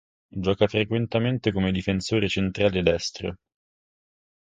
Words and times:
Gioca 0.43 0.65
frequentemente 0.65 1.51
come 1.51 1.71
difensore 1.71 2.27
centrale 2.27 2.81
destro. 2.81 3.37